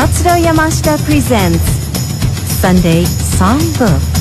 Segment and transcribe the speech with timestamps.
[0.00, 1.60] 達郎山下 presents
[2.62, 4.19] Sunday Songbook.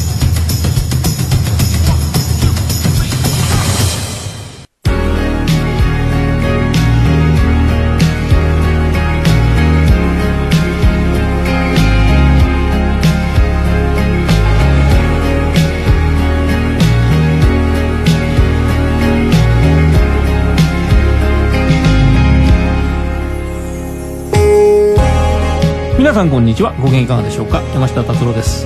[26.10, 26.74] 皆さんこんにちは。
[26.82, 27.62] ご機嫌いかがでしょうか？
[27.72, 28.66] 山下達郎です。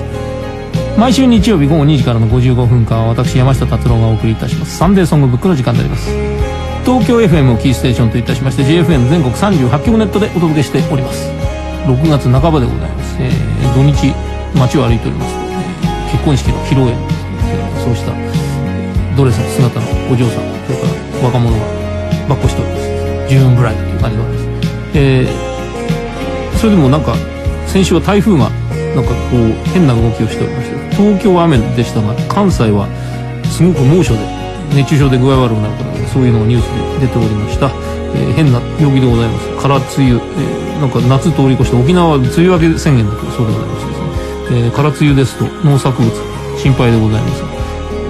[0.98, 4.78] 毎週日曜日午後2時からの55分間は私山下達郎がお送りいたします。
[4.78, 6.10] サンデーソングブックの時間であります。
[6.86, 11.28] 東京 FM をキーステーションといたしまして JFN 全国38局ネットでお届けしております。
[11.84, 14.16] 6月半ばでございます、えー土日
[14.58, 15.42] 街を歩いておりますと、
[16.16, 18.14] 結婚式の披露宴、えーそうした、
[19.18, 21.66] ドレスの姿のお嬢さんそれから若者が
[22.30, 22.84] ばっこしております。
[23.28, 25.53] ジューンブライドという感じでございます、えー
[26.64, 27.12] それでもなんか
[27.68, 28.48] 先週は台風が
[28.96, 32.88] なんかこう変な動きをしておりまして東京は雨でしたが関西は
[33.52, 34.24] すごく猛暑で
[34.72, 36.72] 熱中症で具合悪くなるから、そういうのがニュース
[37.04, 37.68] で出ておりました、
[38.16, 39.52] えー変な陽気でございます。
[39.60, 44.00] 空梅雨、えーなんか夏通り越して沖縄は梅雨明け宣言だとそうでございましてです
[44.56, 46.08] ね、えー空梅雨ですと農作物
[46.56, 47.44] 心配でございます。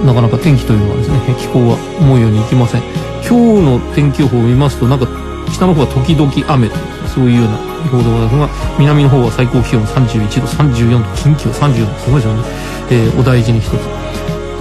[0.06, 2.86] なかなか天気というのはですね気候は思うようにいきません。
[3.26, 5.10] 今日の天気予報を見ますとなんか
[5.54, 6.76] 北の方は時々雨と
[7.08, 7.56] そういうような
[7.88, 12.42] 報でございますが南の方は最高気温31度34度近畿は34度すごいですよね、
[12.90, 13.72] えーお大事に一つ。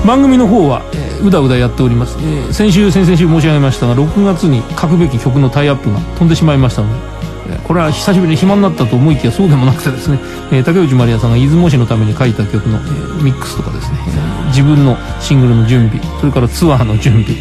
[0.05, 10.19] 番組の方は、えーうだうだやっております、えー先週先々週申し上げましたが6月に書くべき曲のタイアップが飛んでしまいましたのでえこれは久しぶりに暇になったと思いきやそうでもなくてですね、
[10.51, 17.35] えー竹内まりやさんが出雲市のために書いた曲の、えーミックスとかですね、えー自分のシングルの準備それからツアーの準備、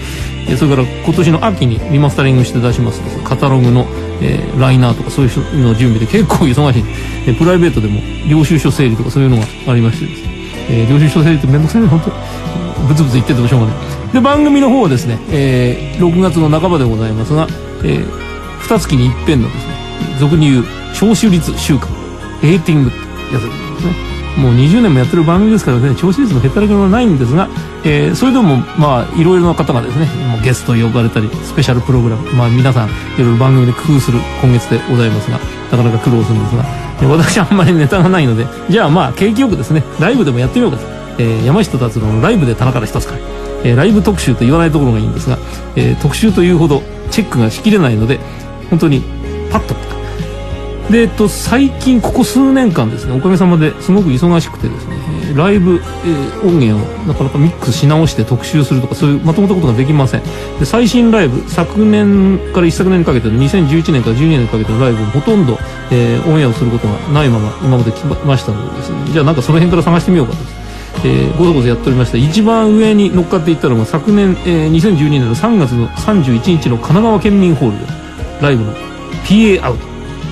[0.48, 3.86] えそれから今年の秋にリマスタリングして出しますカタログの、
[4.20, 6.84] えーライナーとかそういうの準備で結構忙しい、
[7.26, 10.28] えプライベートでも領収書整理とかそういうのがありましてですね、
[10.70, 12.16] えー領収書整理ってめんどくさいね本当に
[12.88, 14.12] ブツブツ言っててもしょうがない。
[14.12, 17.46] で番組の方はですね、えー6月の半ばでございますが、
[17.84, 18.06] えー、
[18.60, 19.74] 2月に一遍のですね
[20.18, 20.64] 俗に言う
[20.94, 21.88] 聴取率週間
[22.42, 22.98] レーティングって
[23.34, 23.50] やつで
[23.80, 24.12] すね。
[24.38, 27.48] もう20年もやってる番組ですからね聴取率のへったらけのはないんですが、
[27.84, 35.38] えーそれでもまあいろいろな方がですねもうゲスト呼ばれたりスペシャルプログラムまあ皆さんいろいろ番組で工夫する今月でございますが
[35.70, 36.64] なかなか苦労するんですが
[37.00, 40.84] えー私あんまりネタがないのでじゃあまあ景気よくですねライブでもやってみようかと、
[41.18, 43.18] えー山下達郎のライブで棚から一つから、
[43.64, 45.38] えーライブ特集と言わないところがいいんですが、
[45.76, 48.18] えー特集というほどチェックがしきれないので
[48.70, 49.02] 本当に
[49.50, 49.74] パッと。
[50.90, 54.96] で、えっと、最近ここ数年間ですねおかげさまですごく忙しくてですね
[55.34, 60.22] ライブ、えー音源をなかなかミックスし直して特集するとかそういうまともなことができません。
[60.58, 65.58] で最新ライブ昨年から一昨年にかけての2011年から12年にかけてのライブもほとんど、
[65.90, 68.90] えーオンエアをすることがないまま今まで来ましたのでです。
[68.92, 70.38] ねじゃあなんかその辺から探してみようかと。
[71.04, 72.18] えー、ごそごそやっておりました。
[72.18, 77.92] 一番上に乗っかっていったのが昨年、えー2012年の3月の31日の神奈川県民ホールで
[78.40, 78.72] ライブの
[79.24, 79.84] PA アウト、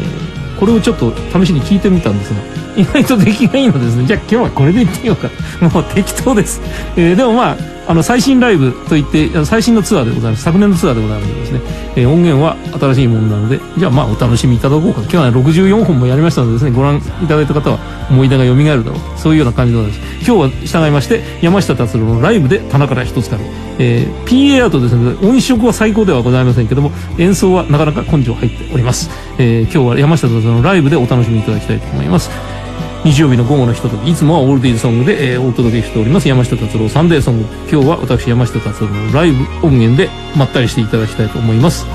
[0.03, 4.06] えーこれをちょっと試しに聞いてみたんですが意外と出来がいいのですね。
[4.06, 5.28] じゃあ今日はこれでいってみようか。
[5.60, 6.60] もう適当です、
[6.97, 7.56] えーでもまあ
[7.88, 10.44] あの最新ライブといって最新のツアーでございます。
[10.44, 11.60] 昨年のツアーでございますですね、
[11.97, 15.00] えー音源は新しいものなのでじゃあまあお楽しみいただこうか。
[15.00, 19.19] 今日は、ね、64本もやりましたのでですねご覧いただいた方は思い出が蘇るだろう。
[19.19, 23.42] そういうような感じでございます今日は従いまして山下達郎のライブで棚から一つから、
[23.78, 32.59] えー PA アートですので音色は最高ではございませんけども演奏はなかなか根性入っております、えー今日は山下達郎のライブでお楽しみいただきたいと思います。
[33.05, 41.87] 日曜日の午後のひとときいつもはオールディーズソングで、えーお届けしております山下達郎サンデーソング今日は私山下達郎のライブ音源でまったりしていただきたいと思います。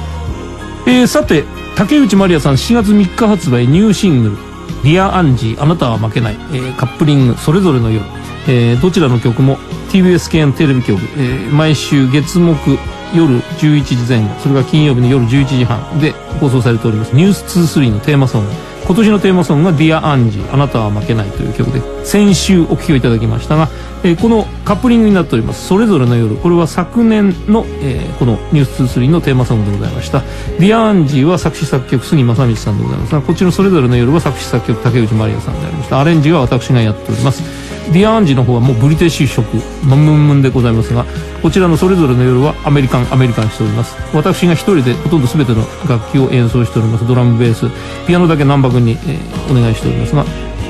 [0.87, 1.43] えーさて
[1.75, 8.03] 竹内まりやさん4月3日発売ニューシングル「Dear Angie あなたは負けない」えーカップリング「それぞれの夜」
[8.47, 9.57] えーどちらの曲も
[9.91, 12.79] TBS 系のテレビ局、えー毎週月木
[13.13, 18.74] 夜11時前後それから金曜日の夜11時半で放送されております「ニュース2 3のテーマソング。
[18.85, 23.67] 今年のテーマソングが「Dear Angie あなたは負けない」という曲で先週お聴きをいただきましたが、
[24.03, 30.21] えーこのカップリングになっております「それぞれの夜」これは昨年の、えーこの「ニュース2 3のテーマソングでございました
[30.59, 35.99] Dear Angie は作詞作曲杉真理さんでございますがこっちの「それぞれの夜」は作詞作曲竹内まりやさんでありました。
[35.99, 37.64] アレンジは私がやっております。
[37.93, 39.43] ディアアンジの方はもうブリティッシュ色
[39.85, 41.05] ムンムンムンでございますが
[41.41, 43.95] こちらのそれぞれの夜はアメリカンアメリカンしております。
[44.13, 47.07] 私が一人でほとんど全ての楽器を演奏しております。
[47.07, 47.67] ドラムベース
[48.07, 50.25] ピアノだけ難波君に、えーお願いしておりますが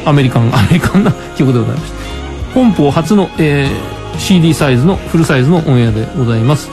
[0.06, 6.70] アメリカンアメリカンな曲でございました本邦初の、えー CD サイズのフルサイズのオンエアでございます。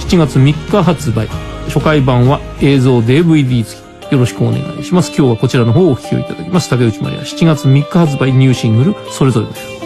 [0.00, 1.28] 7月3日発売。
[1.66, 3.87] 初回版は映像 DVD 付き。
[4.10, 5.08] よろしくお願いします。
[5.08, 6.70] 今日はこちらの方をお聴きいただきます。
[6.70, 9.77] 竹内まりや7月3日発売ニューシングル、それぞれです。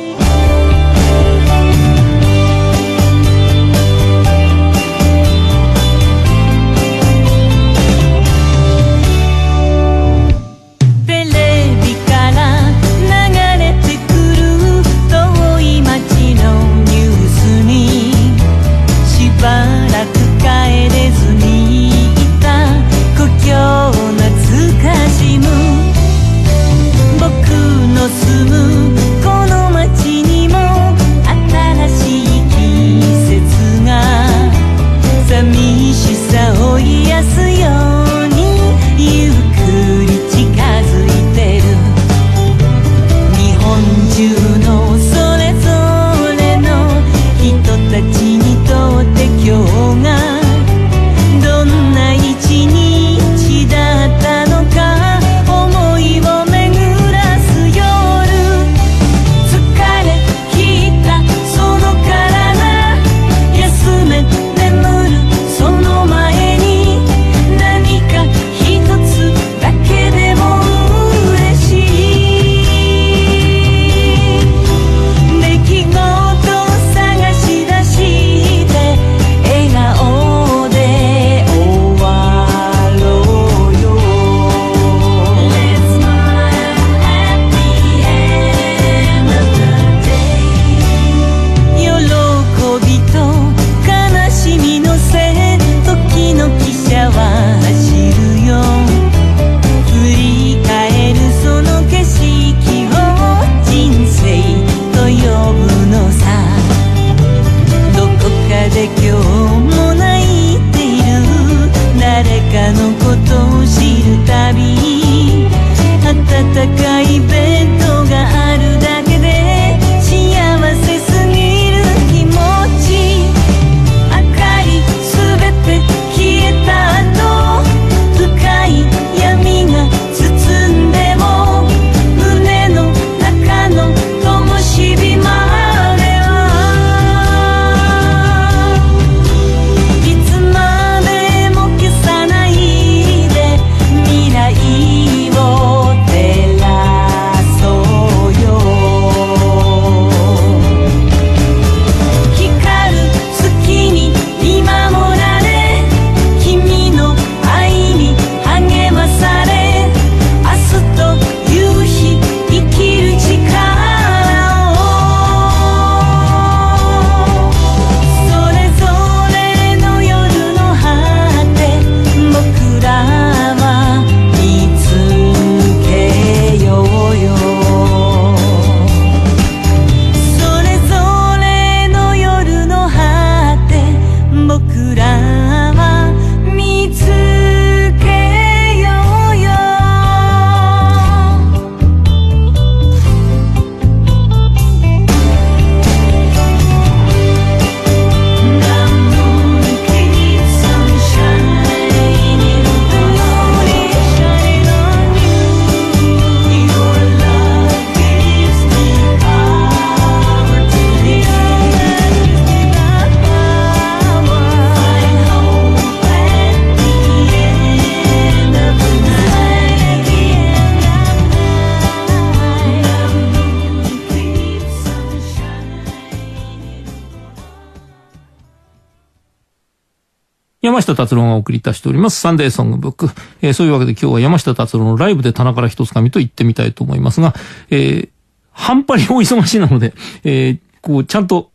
[230.83, 233.11] 山下達郎がお送りいたしております、サンデーソングブック。
[233.41, 237.35] えー、そういうわけで今日は山下達郎のライブで棚から一つ紙と言ってみたいと思いますが、
[237.71, 238.09] えー、
[238.51, 241.53] 半端にお忙しいなので、えー、こう、ちゃんと、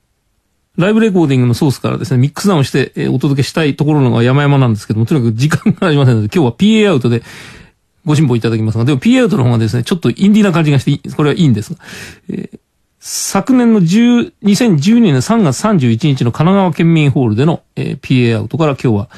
[0.78, 7.24] ライブレコーディングのソースからですね、ミックスダウンして、えー、お届けしたいところのが山々なんですけども、とにかく時間がありませんので、今日は PA アウトで
[8.06, 11.80] ご辛抱いただきますが、でも PA アウトの方がですね、ちょっとインディーな感じがして、これはいいんですが、
[12.30, 12.60] えー
[13.00, 19.10] 昨年の10 2012年3月31日の神奈川県民ホールでの、えー、PA アウトから今日は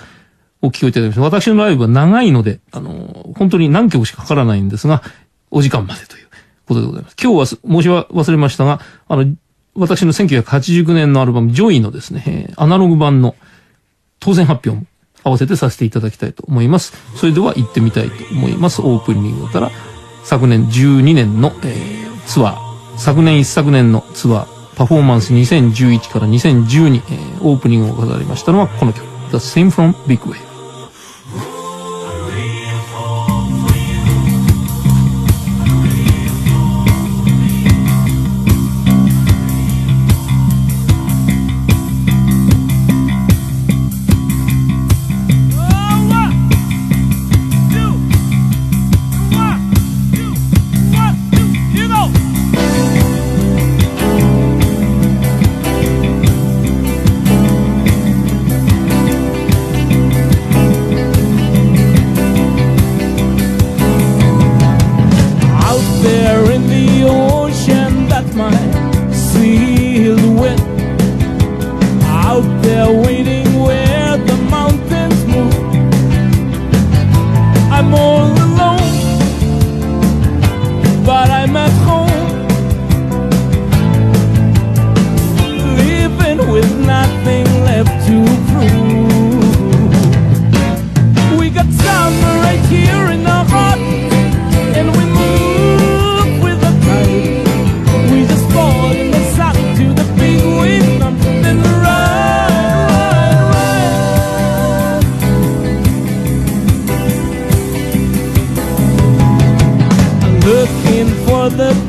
[0.62, 1.22] お聞きをいただきました。
[1.22, 5.02] 私のライブは長いので、あのー、本当に何曲しかかからないんですが、
[5.52, 6.28] お時間までという
[6.68, 7.16] ことでございます。
[7.22, 9.26] 今日は申し忘れましたが、あの、
[9.76, 13.36] 私の1989年のアルバム、ジョイのですね、えー、アナログ版の
[14.20, 14.88] 当選発表も
[15.24, 16.94] 合わせてさせていただきたいと思います。
[17.16, 18.82] それでは行ってみたいと思います。
[18.82, 19.72] オープニングから
[20.26, 22.69] 昨年12年の、えー、ツアー、
[23.00, 30.49] 昨年一昨年のツアー、パフォーマンス2011から2012、えー、オープニングを飾りましたのはこの曲、The Same from Big Wave。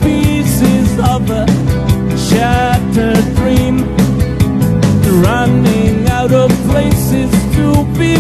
[0.02, 1.46] pieces of a
[2.16, 3.76] shattered dream
[5.22, 8.16] Running out of places to be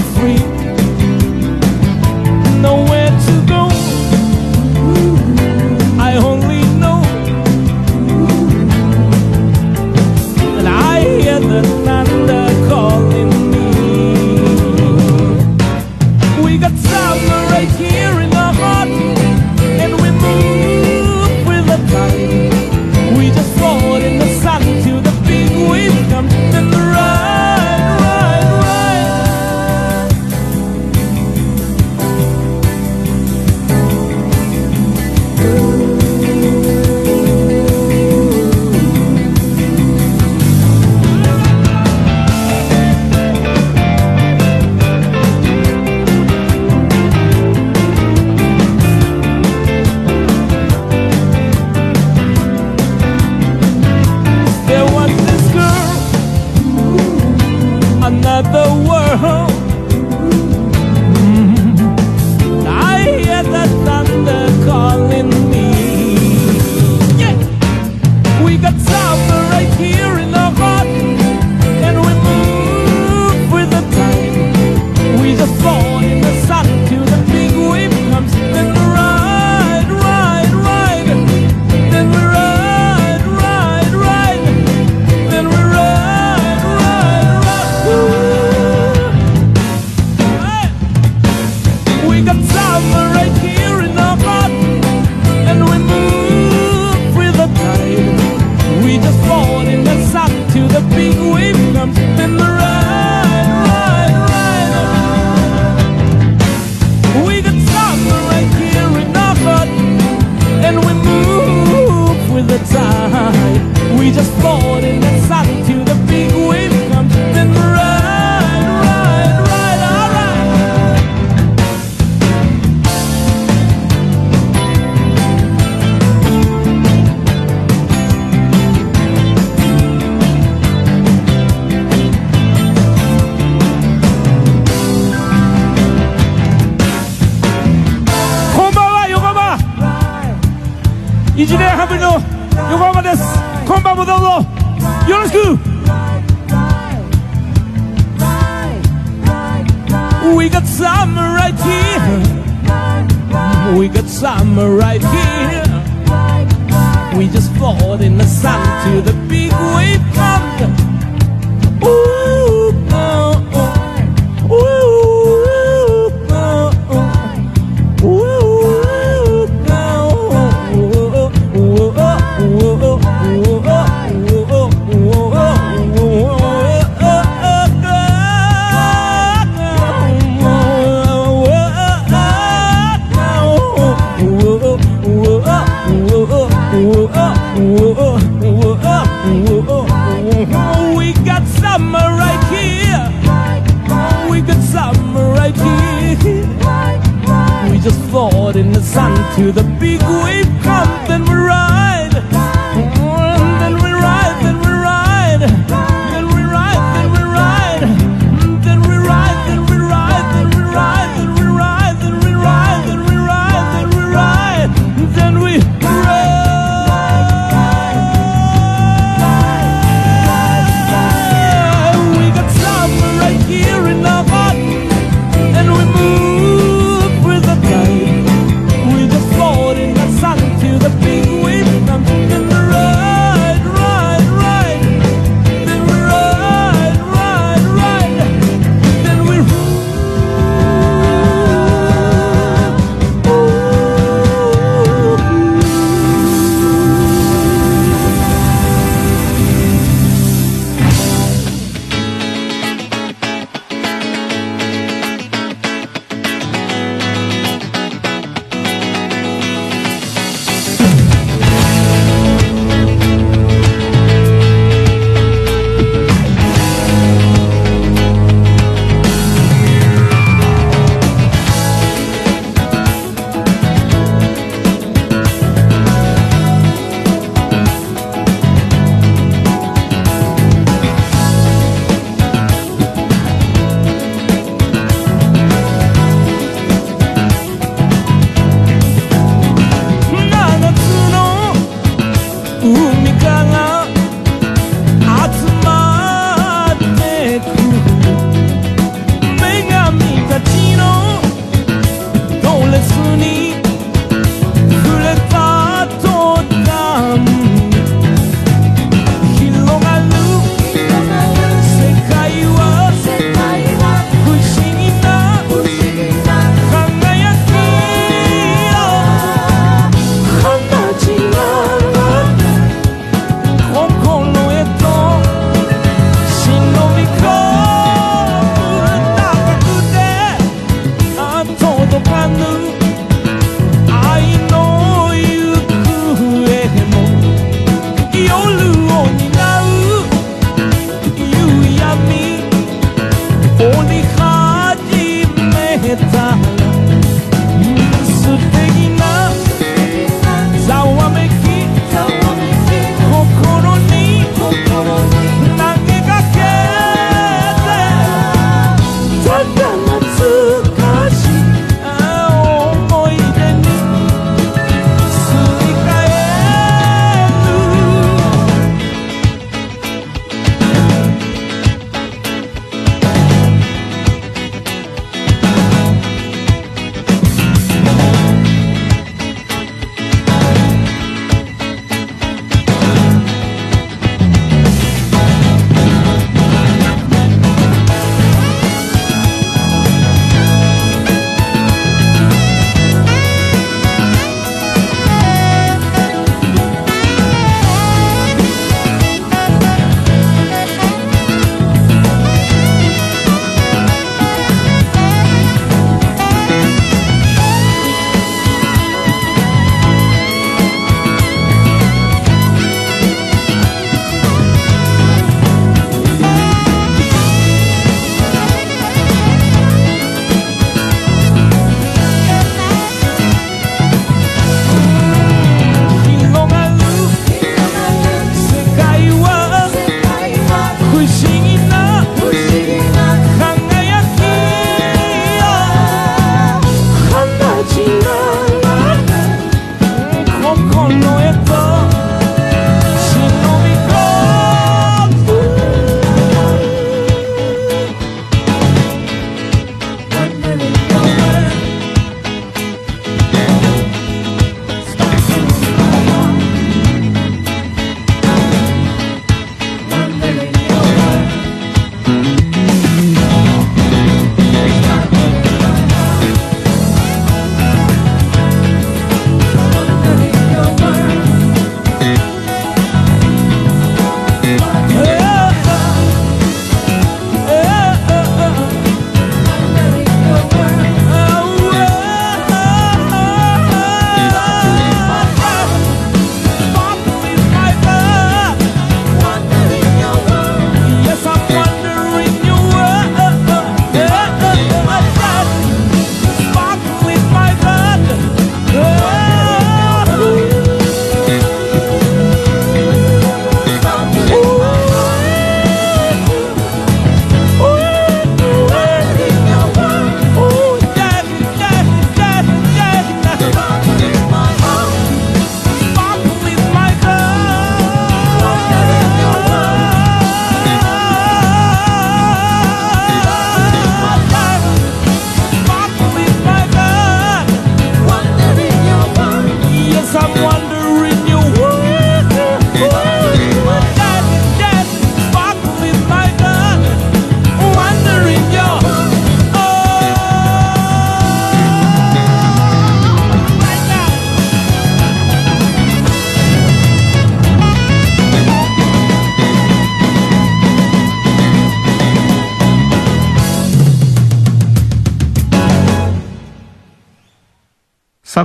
[332.38, 332.79] love.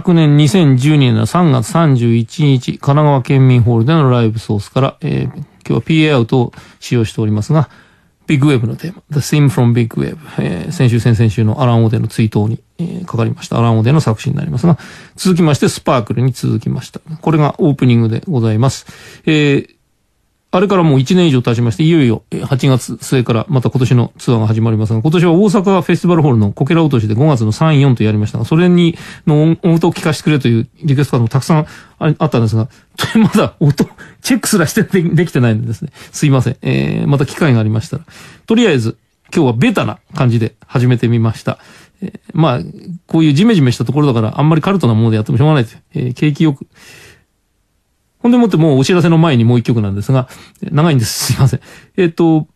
[0.06, 7.72] 昨年2012年の3月31日、神奈川県民ホールでのライブソースから、えー今日は PA アウトを使用しておりますが、
[8.28, 13.58] ビッグウェブのテーマ、The Theme from Big Wave、えー先週、先々週のアラン・オデの追悼に、えーかかりました。
[13.58, 14.78] アラン・オデの作詞になりますが、
[15.16, 17.00] 続きまして、スパークルに続きました。
[17.00, 18.86] これがオープニングでございます。
[19.26, 19.75] えー
[20.56, 31.68] あれからもう1年以上経ちまして、いよいよ8月末からまた今年のツアーが始まりますが、今年は大阪フェスティバルホールのこけら落としで5月の3、4とやりましたが、それにの音を聞かせてくれというリクエストカードもたくさん
[32.00, 32.70] あったんですが、
[33.20, 33.84] まだ音、
[34.22, 35.90] チェックすらしてでできてないんですね。
[36.14, 36.58] すいません。
[36.62, 38.06] えー、また機会がありましたら。
[38.48, 38.96] とりあえず、
[39.36, 41.60] 今日はベタな感じで始めてみました。
[42.02, 42.60] えーまあ、
[43.08, 46.66] こういうジメジメしたところだから、あんまりカルトなものでやってもしょうがないという、えー景気よく、
[48.26, 50.28] ほんでもってもうお知らせの前にもう一曲なんですが、
[50.64, 51.26] 長いんです。
[51.32, 51.60] すいません。
[51.96, 52.48] えっ、と、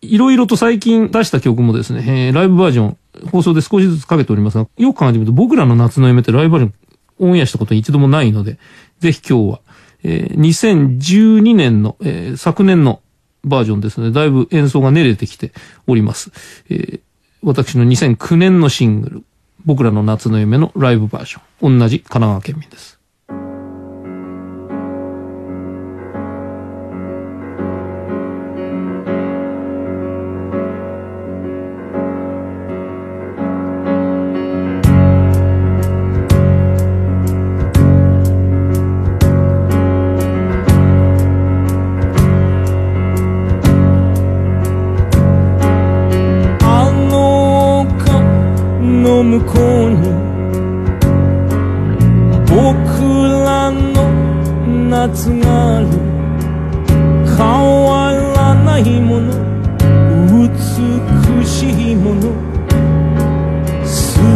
[0.00, 2.96] いろいろと最近出した曲もですね、えーライブバージョン、
[3.30, 8.58] 放送で少しずつかけておりますが、よく考えてみると僕らの夏の夢ってライブバージョンオンエアしたこと一度もないので、
[9.00, 9.60] ぜひ今日は、
[10.04, 13.00] えー2012年の、えー昨年の
[13.44, 15.52] バージョンですので、だいぶ演奏が練れてきて
[15.86, 16.32] おります。
[16.70, 17.00] えー
[17.42, 19.24] 私の2009年のシングル、
[19.66, 22.99] 僕らの夏の夢のライブバージョン、同じ神奈川県民です。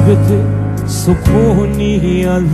[0.06, 0.20] べて
[0.86, 2.44] そこにある。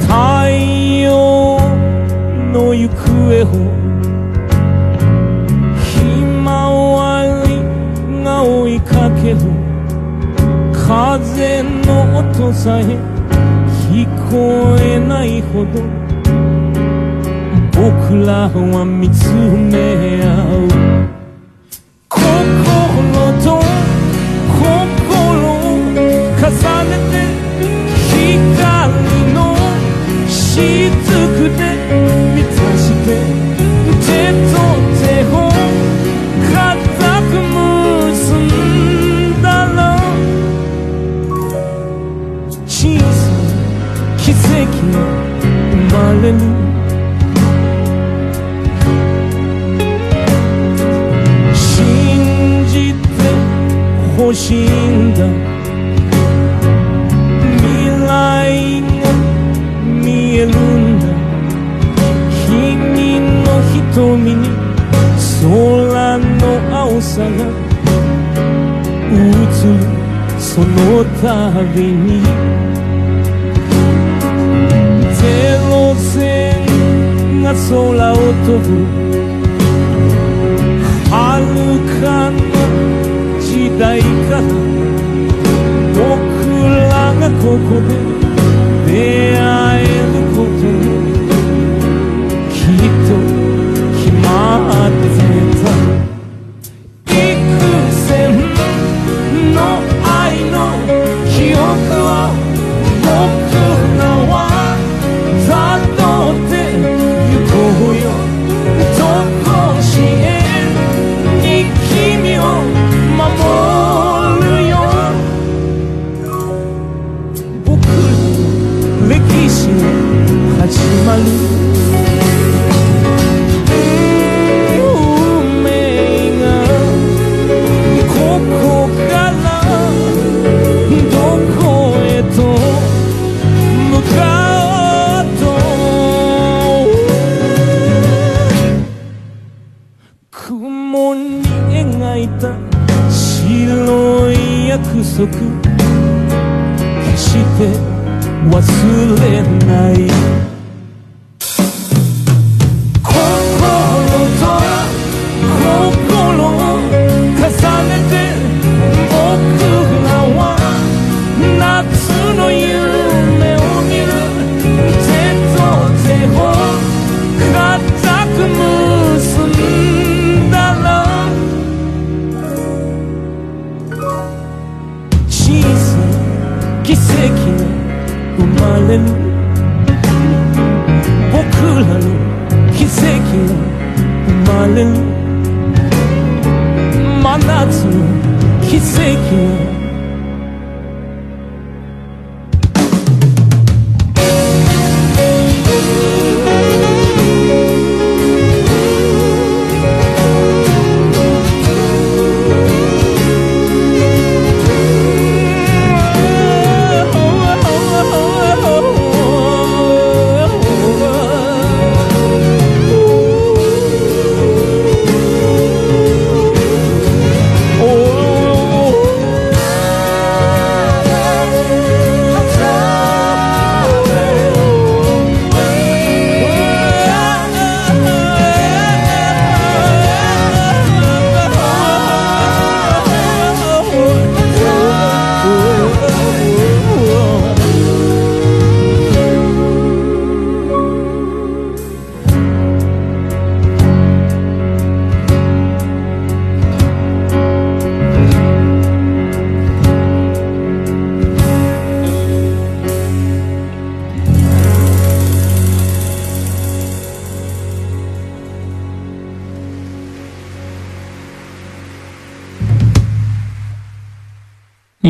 [0.00, 0.10] 太
[1.02, 1.60] 陽
[2.52, 3.46] の行方を
[5.78, 7.48] ひまわり
[8.24, 9.38] が追いかける。
[10.72, 12.82] 風の音さえ
[13.92, 15.70] 聞こえないほど。
[17.72, 20.26] 僕らは見つめ合
[21.16, 21.19] う。
[71.78, 72.22] に。
[75.14, 75.22] ゼ
[75.68, 78.68] ロ線が空を飛ぶ。
[81.10, 81.16] 遥
[82.00, 82.36] かの
[83.40, 84.42] 時代から
[85.94, 85.98] 僕
[86.88, 89.42] らがここで出会
[89.82, 90.29] える。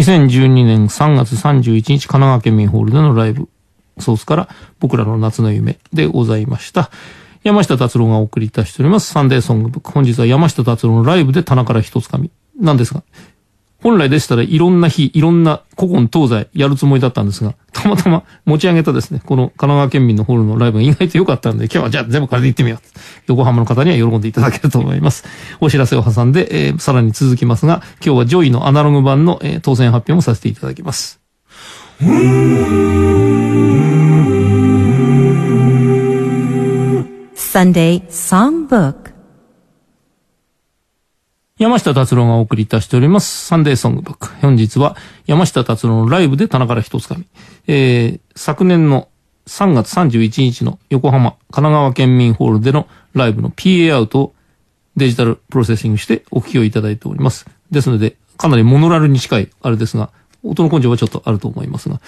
[0.01, 3.51] 2012年3月31日、神奈川県民ホールでのライブ、
[3.99, 6.91] ソースから僕らの夏の夢でございました。
[7.43, 9.13] 山下達郎がお送りいたしております。
[9.13, 9.91] サンデーソングブック。
[9.91, 13.03] 本日は山下達郎のライブで棚から一つ紙なんですが、
[13.83, 22.81] 本来でしたらいろんな日、いろんな古今東西やるつもりだったんですが、たまたま持ち上げたですね、この神奈川県民のホールのライブが意外と良かったんで、今日はじゃあ全部これで行ってみよう。
[23.27, 25.25] 横浜の方には喜んでいただけると思います。
[25.61, 31.21] お知らせを挟んで、えーさらに続きますが、今日は JOY のアナログ版の、えー当選発表もさせていただきます。
[37.35, 39.10] Sunday Songbook.
[41.61, 43.47] 山下達郎がお送りいたしております。
[43.47, 44.29] サンデーソングブック。
[44.41, 44.97] 本日は
[45.27, 47.27] 山下達郎のライブで棚から一つかみ。
[47.67, 49.09] えー、昨年の
[49.47, 54.35] 3月31日の横浜、神奈川県民ホールでのライブの PA アウトを
[54.97, 57.45] デジタルプロセッシングしてお聞きをいただいております。
[57.71, 60.09] ですので、かなりモノラルに近いあれですが、
[60.43, 62.01] 音の根性はちょっとあると思いますが、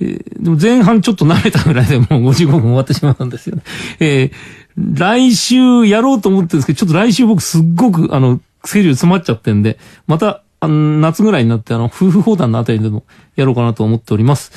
[0.00, 3.62] えーでも前半ちょっと舐めたぐらいでもう55分終わってしまうんですよね。
[4.00, 4.32] えー
[4.76, 13.04] 来週やろうと思ってるんですけど、ちょっと来週僕すっごくあの、スケジュール詰まっちゃってんで、また、あの夏ぐらいになってあの、夫婦砲弾のあたりでも
[13.36, 14.52] やろうかなと思っております。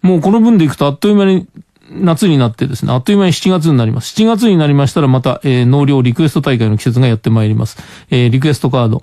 [0.00, 1.46] もうこの分でいくとあっという間に
[1.90, 4.14] 夏になってですね、あっという間に7月になります。
[4.20, 7.76] 7月になりましたらまた、えー納涼リクエスト大会の季節がやってまいります。
[8.10, 9.02] えーリクエストカード、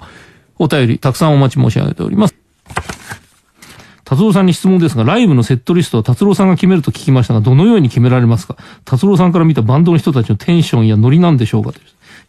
[0.57, 2.35] お便りたくさんお待ち申し上げております。
[4.03, 8.57] 達郎さんに質問ですが、ライブのセットリストは達郎さんが決めると聞きましたが、どのように決められますか？
[8.83, 11.71] 達郎さんから見たバンドの人たちのテンションやノリなんでしょうか？
[11.71, 11.79] と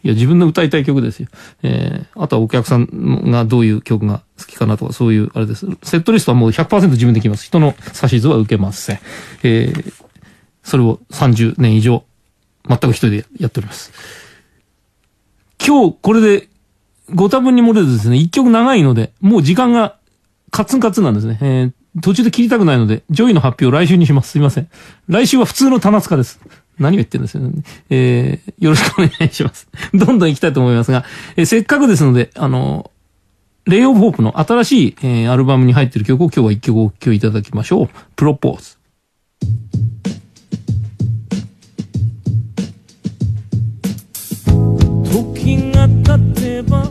[0.02, 1.28] いや、自分の歌いたい曲ですよ。
[1.62, 5.66] えー、あとはお客さんがどういう曲が好きかなとか、そういう、あれです。
[5.82, 7.44] セットリストはもう100%自分で決ます。
[7.44, 8.98] 人の指図は受けません。
[9.42, 9.92] えー、
[10.62, 12.04] それを30年以上、
[12.68, 13.92] 全く一人でやっております。
[15.64, 16.48] 今日、これで、
[17.12, 19.98] ご多分に漏れずですね、一曲長いので、もう時間が
[20.50, 21.38] カツンカツンなんですね。
[21.42, 24.30] えー途中で切りたくないので、 JOY の発表来週にします。
[24.30, 24.68] すいません。
[25.08, 26.40] 来週は普通の棚つかです。
[26.80, 27.62] 何を言ってるんですよね。
[27.90, 29.68] えー、よろしくお願いします。
[29.94, 31.04] どんどん行きたいと思いますが、
[31.36, 32.90] えーせっかくですので、あの、
[33.66, 37.88] Ray of Hope の新しい、えーアルバムに入ってる曲を今日は一曲お聴きいただきましょう。
[38.16, 38.80] プロポーズ。
[45.12, 46.84] 時が経てば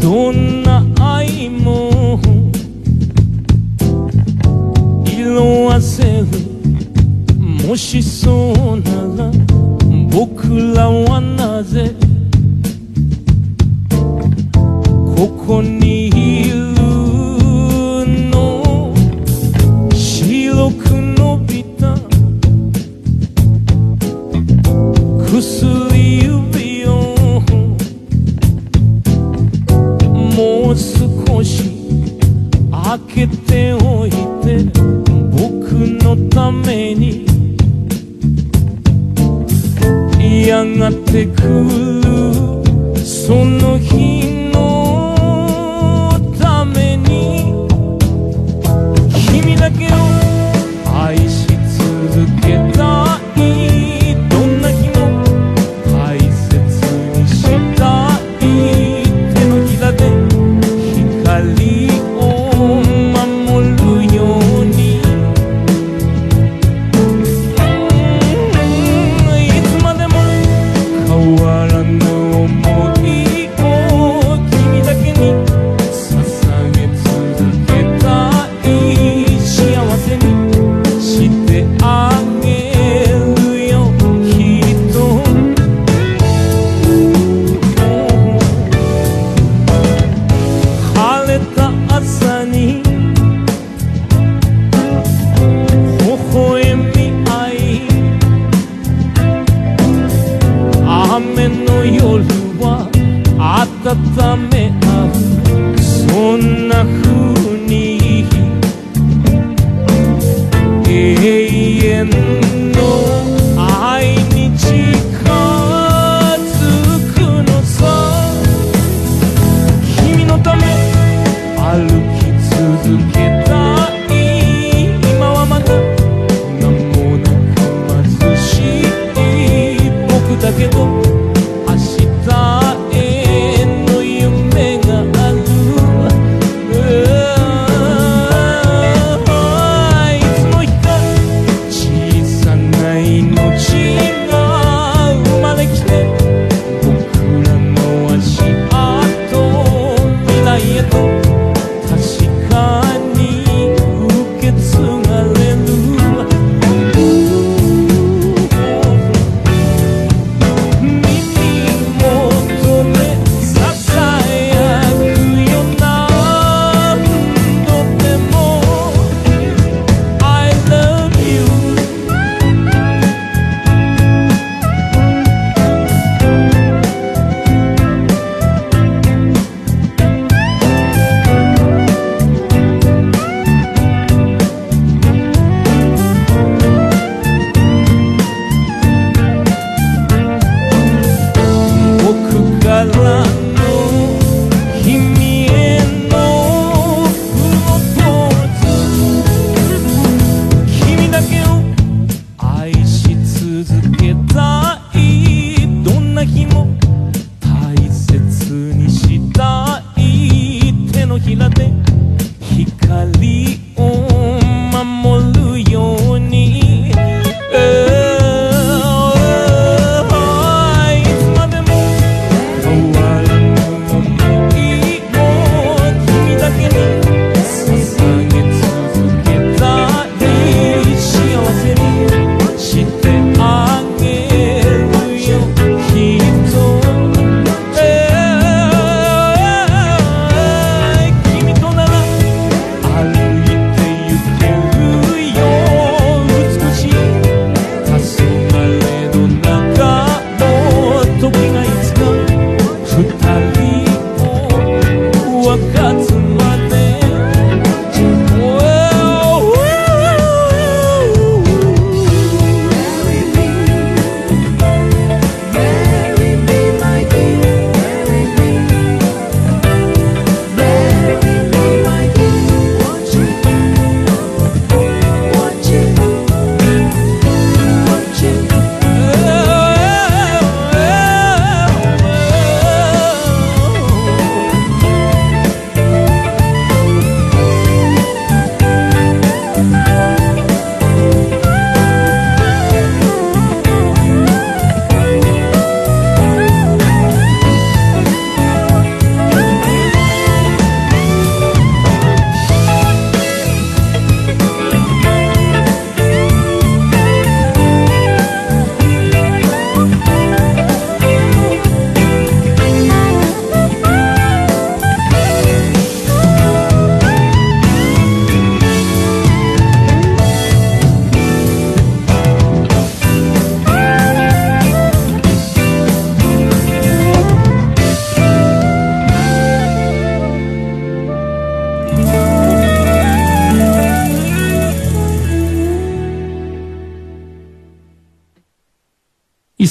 [0.00, 2.18] どんな愛も
[7.76, 8.02] もし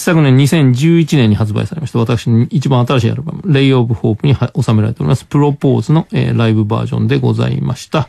[0.06, 8.08] 昨年2011年に発売されました私の一番新しいアルバム、レイオブホープに収められております、プロポーズの、えーライブバージョンでございました。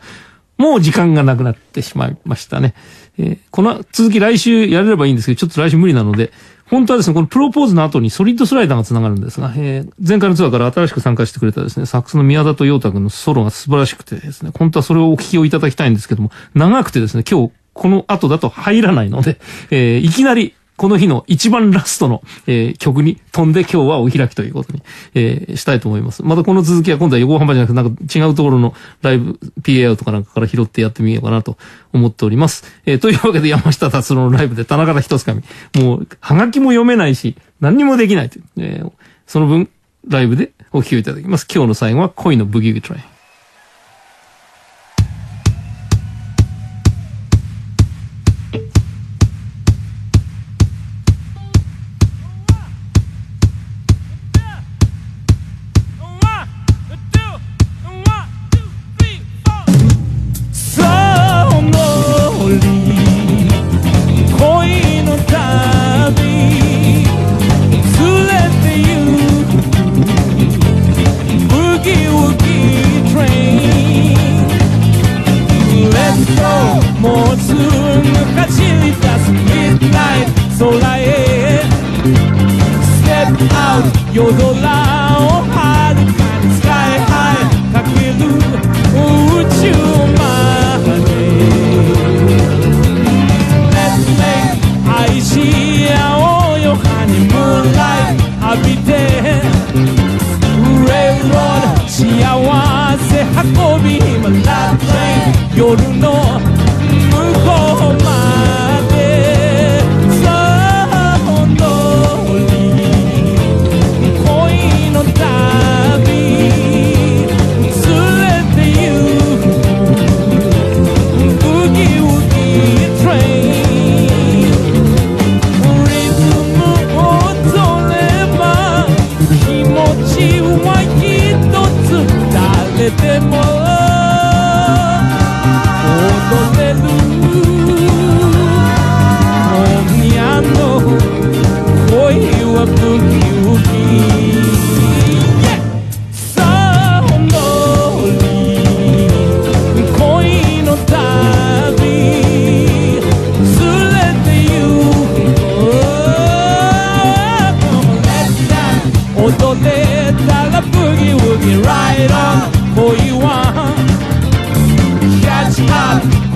[0.59, 2.75] もう時間がなくなってしまいましたね。
[3.17, 6.33] えーこの続き来週やれればいいんですけど、ちょっと来週無理なので、
[6.67, 19.39] 本当はですね、このプロポーズの後にソリッドスライダーが繋がるんですが、えー前回のツアーから新しく参加してくれたですね、サックスの宮田と陽太くんのソロが素晴らしくてですね、本当はそれをお聞きをいただきたいんですけども、長くてですね、今日この後だと入らないので、
[19.71, 24.83] えーいきなりこの日の一番ラストの、えー曲に飛んで今日はお開きということに、
[25.15, 26.23] えーしたいと思います。
[26.23, 31.57] またこの続きは今度は横浜じゃなくてなんか違うところのライブ PA とかなんかから拾ってやってみようかなと
[31.93, 32.65] 思っております。
[32.85, 35.43] えーというわけで山下達郎のライブで田中田一つかみ。
[35.83, 38.45] もう、はがきも読めないし、何にもできないという。
[38.59, 38.93] えー
[39.27, 39.69] その分、
[40.07, 41.49] ライブでお聴きいただきます。
[41.53, 43.16] 今日の最後は恋のブギウギトレイ
[84.19, 84.76] out 夜空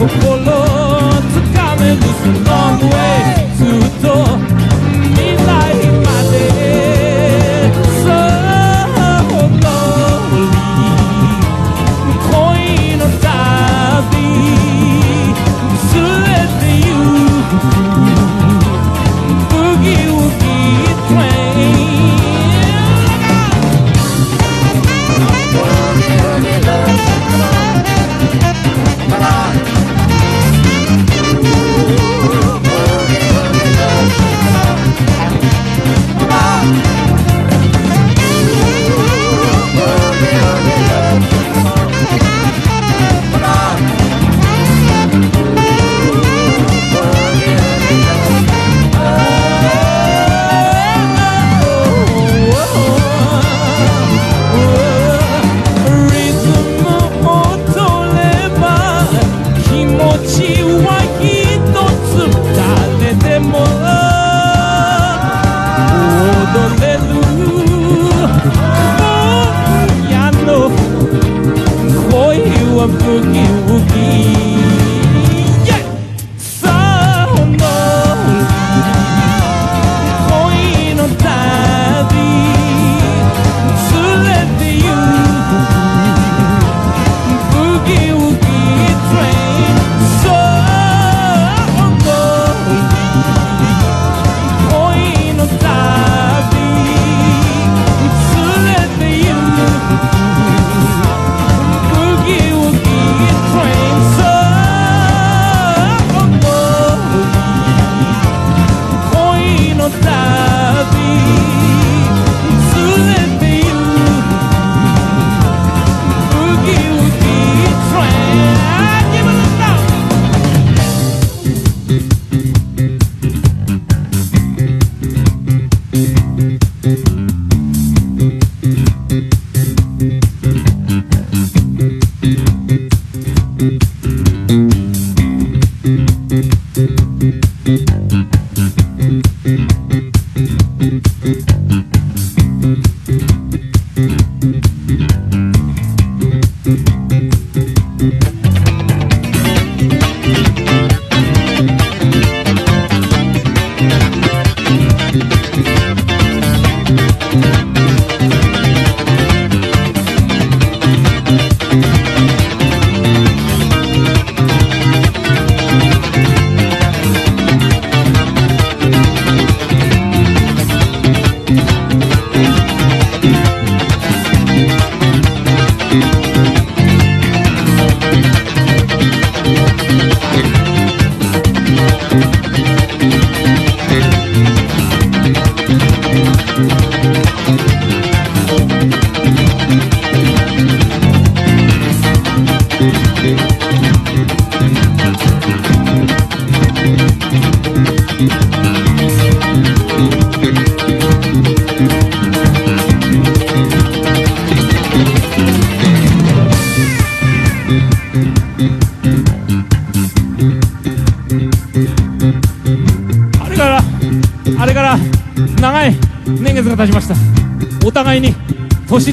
[0.00, 0.69] Όπω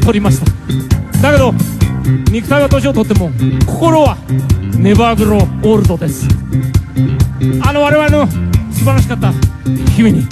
[0.08, 0.45] 取りました
[1.22, 1.51] だけど
[2.32, 3.30] 肉体は年を取っても
[3.66, 4.16] 心は
[4.78, 6.26] ネバーグローオールドです
[7.62, 8.26] あの我々の
[8.72, 9.34] 素晴らしかった
[9.91, 10.26] 日々に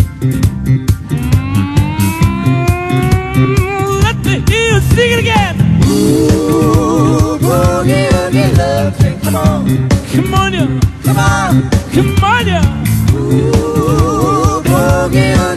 [3.99, 4.15] Let
[4.47, 5.59] hear you sing it again
[5.89, 10.79] Ooh, boogie, oogie, love train, come on Come on, yeah.
[11.03, 12.63] come on, come on, yeah.
[13.13, 15.54] Ooh, boogie, oogie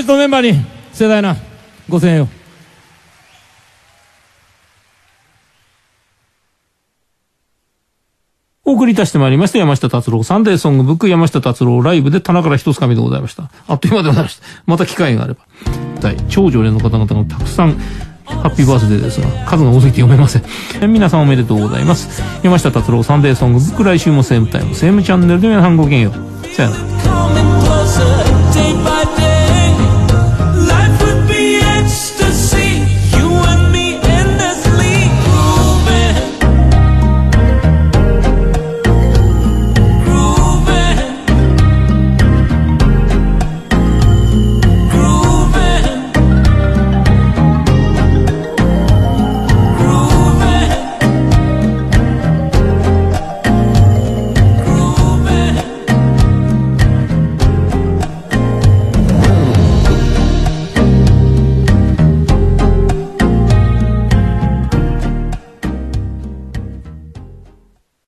[0.00, 0.58] う一度メンバーに
[0.92, 1.36] 盛大な
[1.88, 2.28] ご声援を
[8.64, 13.50] お送りいたしてまいりました山下達郎サンデーソングブック山下達郎ライブで棚から一つ紙でございました。
[13.66, 14.46] あっという間でございました。
[14.64, 15.40] また機会があれば。
[16.02, 16.16] はい。
[16.28, 17.72] 超常連の方々がたくさん
[18.26, 20.92] ハッピーバースデーですが、数が多すぎて読めません。
[20.92, 22.22] 皆さんおめでとうございます。
[22.44, 26.46] 山下達郎サンデーソングブック来週もセームタイム、セームチャンネルで皆さんごきげんよう。
[26.54, 26.76] さよな
[27.64, 27.69] ら。